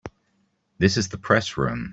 [0.79, 1.89] This is the Press Room.